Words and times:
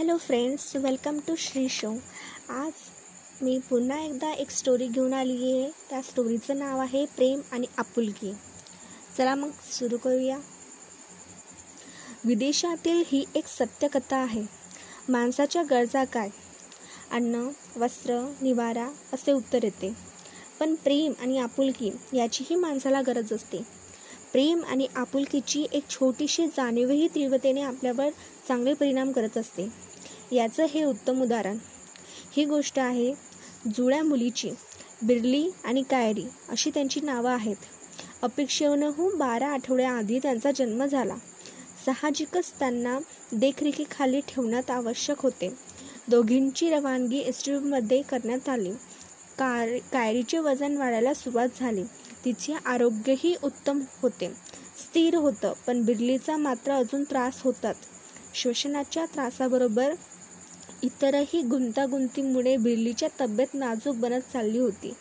Hello 0.00 0.16
friends 0.16 0.76
welcome 0.76 1.18
to 1.18 1.34
Shri 1.38 1.68
show 1.68 1.90
आज 2.48 2.72
मी 3.42 3.58
पुन्हा 3.70 4.00
एकदा 4.00 4.32
एक 4.32 4.50
स्टोरी 4.50 4.86
घेऊन 4.86 5.12
आली 5.12 5.52
आहे 5.52 5.70
त्या 5.90 6.02
स्टोरीचं 6.02 6.58
नाव 6.58 6.80
आहे 6.80 7.04
प्रेम 7.06 7.40
आणि 7.52 7.66
आपुलकी. 7.78 8.32
चला 9.18 9.34
मग 9.34 9.50
सुरू 9.70 9.96
करूया. 9.96 10.38
विदेशातील 12.24 13.02
ही 13.06 13.24
एक 13.34 13.46
सत्यकथा 13.46 14.16
आहे. 14.16 14.42
माणसाच्या 15.08 15.62
गरजा 15.62 16.04
काय? 16.04 16.28
अन्न 17.10 17.48
वस्त्र 17.76 18.32
निवारा 18.42 18.88
असे 19.12 19.32
उत्तर 19.32 19.64
येते. 19.64 19.96
पण 20.60 20.74
प्रेम 20.74 21.12
आणि 21.20 21.38
आपुलकी 21.38 21.90
याचीही 22.12 22.56
माणसाला 22.56 23.02
गरज 23.02 23.32
असते. 23.32 23.80
प्रेम 24.32 24.64
आणि 24.64 24.86
आपुलकीची 24.96 25.66
एक 25.72 25.88
छोटीशी 25.90 26.46
जाणीवही 26.46 27.08
तीव्रतेने 27.08 27.60
आपल्यावर 27.60 28.08
चांगले 28.48 28.74
परिणाम 28.74 29.12
करत 29.12 29.38
असते. 29.38 29.89
याचं 30.32 30.64
हे 30.64 30.84
उत्तम 30.84 31.22
उदाहरण. 31.22 31.58
ही 32.36 32.44
गोष्ट 32.44 32.78
आहे 32.78 33.14
जुळ्या 33.74 34.02
मुलीची 34.02 34.50
बिरली 35.02 35.50
आणि 35.64 35.82
कायरी 35.82 36.24
अशी 36.48 36.70
त्यांची 36.70 37.00
नावं 37.00 37.30
आहेत. 37.30 37.56
अपेक्षेहून 38.22 39.18
बारा 39.18 39.46
आठवड्याआधी 39.46 40.18
त्यांचा 40.18 40.50
जन्म 40.56 40.84
झाला. 40.84 41.16
साहजिकच 41.86 42.52
त्यांना 42.58 42.98
देखरेखीखाली 43.32 44.20
ठेवण्यात 44.20 44.70
आवश्यक 44.70 45.20
होते. 45.20 45.54
दोघींची 46.08 46.70
रवानगी 46.70 47.18
इन्स्टिट्यूटमध्ये 47.18 48.02
करण्यात 48.02 48.48
आली. 48.48 48.72
कार 49.38 49.68
कायरीचे 49.92 50.38
वजन 50.38 50.76
वाढायला 50.76 51.14
सुरुवात 51.14 51.48
झाली. 51.60 51.84
तिचे 52.24 52.54
आरोग्यही 52.66 53.34
उत्तम 53.42 53.80
होते. 54.02 54.28
स्थिर 54.78 55.14
होतं 55.14 55.52
पण 55.66 55.82
बिरलीचा 55.82 56.36
मात्र 56.36 56.72
अजून 56.72 57.04
त्रास 57.04 57.42
होतात. 57.42 57.74
श्वसनाच्या 58.34 59.04
त्रासाबरोबर 59.04 59.94
इतरही 60.82 61.42
गुंतागुंतीमुळे 61.42 62.56
बिरलीच्या 62.56 63.08
तब्येत 63.20 63.54
नाजूक 63.54 63.96
बनत 63.96 64.20
चालली 64.32 64.58
होती. 64.58 64.92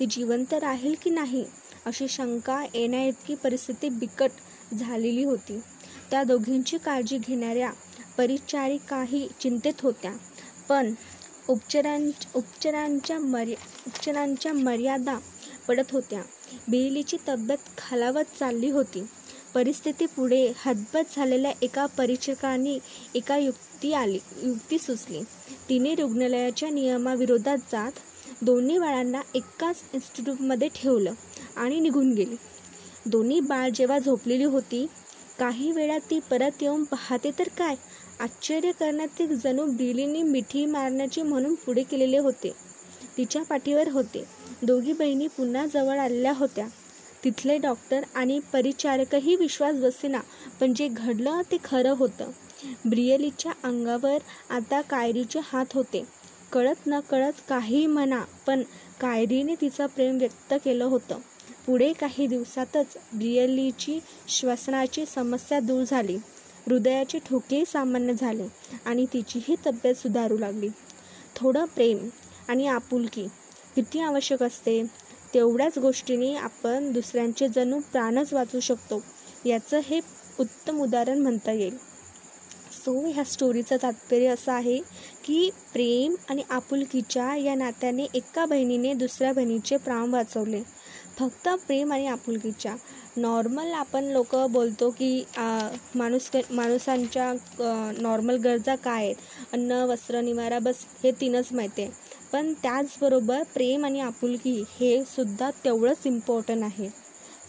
ती 0.00 0.06
जिवंत 0.06 0.54
राहील 0.54 0.94
की 1.02 1.10
नाही 1.10 1.44
अशी 1.86 2.08
शंका 2.08 2.62
येण्याइतकी 2.74 3.34
परिस्थिती 3.34 3.88
बिकट 3.88 4.30
झालेली 4.74 5.24
होती. 5.24 5.60
त्या 6.10 6.22
दोघींची 6.22 6.78
काळजी 6.78 7.18
घेणाऱ्या 7.18 7.70
परिचारिकाही 8.18 9.26
चिंतेत 9.40 9.80
होत्या. 9.82 10.12
पण 10.68 10.92
उपचारां 11.48 12.00
उपचारांच्या 12.34 13.18
मर्या 13.18 13.56
उपचारांच्या 13.86 14.52
मर्यादा 14.52 15.18
पडत 15.68 15.92
होत्या. 15.92 16.22
बिरलीची 16.68 17.16
तब्येत 17.28 17.58
खालावत 17.78 18.38
चालली 18.38 18.70
होती. 18.70 19.04
परिस्थिती 19.54 20.06
पुढे 20.06 20.52
हतबत 20.56 21.14
झालेल्या 21.16 21.52
एका 21.62 21.84
परिचकाने 21.86 22.78
एका 23.14 23.36
युक्ती 23.36 23.92
आली 23.92 24.18
युक्ती 24.42 24.78
सुचली. 24.78 25.22
तिने 25.68 25.94
रुग्णालयाच्या 25.94 26.70
नियमाविरोधात 26.70 27.58
जात 27.72 27.92
दोन्ही 28.42 28.78
बाळांना 28.78 29.20
एकाच 29.34 29.82
इन्स्टिट्यूटमध्ये 29.94 30.68
ठेवलं 30.74 31.12
आणि 31.56 31.80
निघून 31.80 32.12
गेली. 32.12 32.36
दोन्ही 33.06 33.40
बाळ 33.40 33.68
जेव्हा 33.74 33.98
झोपलेली 33.98 34.44
होती 34.44 34.86
काही 35.38 35.70
वेळा 35.72 35.98
ती 36.10 36.18
परत 36.30 36.62
येऊन 36.62 36.84
पाहते 36.84 37.30
तर 37.38 37.48
काय? 37.58 37.74
आश्चर्य 38.20 38.70
करण्यात 38.72 39.08
ती 39.18 39.26
जणू 39.26 39.64
बिलीने 39.68 40.22
मिठी 40.22 40.64
मारण्याची 40.66 41.22
म्हणून 41.22 41.54
पुढे 41.54 41.82
केलेले 41.82 42.18
होते. 42.18 42.52
तिच्या 43.16 43.42
पाठीवर 43.42 43.88
होते. 43.88 44.24
दोघी 44.62 44.92
बहिणी 44.92 45.26
पुन्हा 45.26 45.66
जवळ 45.66 45.98
आलेल्या 45.98 46.32
होत्या. 46.32 46.66
तिथले 47.24 47.56
डॉक्टर 47.58 48.02
आणि 48.14 48.40
परिचारकही 48.52 49.36
विश्वास 49.36 49.76
बसेना 49.76 50.20
पण 50.60 50.74
जे 50.74 50.88
घडलं 50.88 51.40
ते 51.50 51.56
खरं 51.64 51.94
होतं. 51.96 52.30
ब्रियलीच्या 52.84 53.52
अंगावर 53.64 54.18
आता 54.50 54.80
कायरीचे 54.80 55.40
हात 55.42 55.74
होते. 55.74 56.04
कळत 56.52 56.86
न 56.86 57.00
कळत 57.00 57.32
काही 57.48 57.86
म्हणा 57.86 58.20
पण 58.46 58.62
कायरीने 59.00 59.54
तिचं 59.60 59.86
प्रेम 59.86 60.16
व्यक्त 60.18 60.54
केलं 60.64 60.84
होतं. 60.84 61.18
पुढे 61.66 61.92
काही 61.92 62.26
दिवसातच 62.26 62.96
ब्रियलीची 63.12 63.98
श्वसनाची 64.28 65.04
समस्या 65.06 65.60
दूर 65.60 65.84
झाली. 65.84 66.16
हृदयाचे 66.66 67.18
ठोकेही 67.18 67.64
सामान्य 67.66 68.14
झाले 68.14 68.46
आणि 68.84 69.06
तिचीही 69.12 69.54
तब्येत 69.66 69.94
सुधारू 69.94 70.38
लागली. 70.38 70.68
थोडं 71.36 71.64
प्रेम 71.64 72.08
आणि 72.48 72.66
आपुलकी 72.66 73.26
किती 73.76 74.00
आवश्यक 74.00 74.42
असते? 74.42 74.82
तेवढ्याच 75.34 75.78
गोष्टींनी 75.78 76.34
आपण 76.36 76.90
दुसऱ्यांचे 76.92 77.48
जणू 77.48 77.78
प्राणच 77.92 78.32
वाचू 78.32 78.60
शकतो. 78.60 79.02
याचं 79.44 79.80
हे 79.86 80.00
उत्तम 80.40 80.80
उदाहरण 80.82 81.18
म्हणता 81.18 81.52
येईल. 81.52 81.76
सो 82.74 82.92
ह्या 83.06 83.24
स्टोरीचं 83.24 83.76
तात्पर्य 83.82 84.26
असं 84.26 84.52
आहे 84.52 84.78
की 85.24 85.50
प्रेम 85.72 86.14
आणि 86.30 86.42
आपुलकीच्या 86.50 87.34
या 87.36 87.54
नात्याने 87.54 88.06
एका 88.14 88.44
बहिणीने 88.46 88.92
दुसऱ्या 88.94 89.32
बहिणीचे 89.32 89.76
प्राण 89.76 90.10
वाचवले. 90.10 90.62
फक्त 91.18 91.48
प्रेम 91.66 91.92
आणि 91.92 92.06
आपुलकीच्या. 92.06 92.74
नॉर्मल 93.16 93.72
आपण 93.72 94.04
लोक 94.04 94.34
बोलतो 94.50 94.88
की 94.90 95.24
माणूस 95.94 96.30
माणसांच्या 96.50 97.32
नॉर्मल 98.00 98.36
गरजा 98.36 98.74
काय 98.74 99.04
आहेत? 99.04 99.16
अन्न 99.52 99.82
वस्त्र 99.88 100.20
निवारा 100.20 100.58
बस 100.58 100.84
हे 101.02 101.10
तीनच 101.20 101.52
माहिती 101.52 101.82
आहे. 101.82 101.90
पण 102.32 102.52
त्याचबरोबर 102.62 103.42
प्रेम 103.54 103.84
आणि 103.84 104.00
आपुलकी 104.00 104.62
हे 104.70 105.02
सुद्धा 105.06 105.50
तेवढंच 105.64 106.06
इम्पॉर्टंट 106.06 106.64
आहे. 106.64 106.88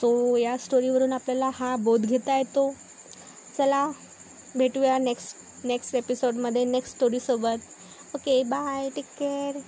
सो 0.00 0.36
या 0.36 0.56
स्टोरीवरून 0.58 1.12
आपल्याला 1.12 1.50
हा 1.54 1.74
बोध 1.76 2.06
घेता 2.06 2.36
येतो. 2.38 2.70
चला 3.56 3.90
भेटूया 4.54 4.98
नेक्स्ट 4.98 5.66
नेक्स्ट 5.66 5.94
एपिसोडमध्ये 5.94 6.64
नेक्स्ट 6.64 6.94
स्टोरीसोबत 6.96 8.14
ओके 8.14 8.42
बाय 8.42 8.88
टेक 8.96 9.04
केअर 9.18 9.58